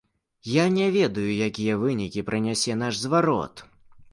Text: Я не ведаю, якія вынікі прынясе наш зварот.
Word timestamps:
Я 0.51 0.63
не 0.77 0.87
ведаю, 0.95 1.27
якія 1.49 1.75
вынікі 1.83 2.25
прынясе 2.31 2.79
наш 2.83 2.93
зварот. 3.03 3.65